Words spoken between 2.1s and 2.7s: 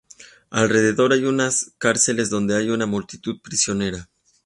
donde